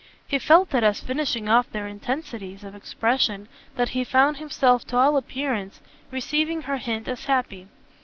[0.27, 4.97] He felt it as finishing off their intensities of expression that he found himself to
[4.97, 7.67] all appearance receiving her hint as happy.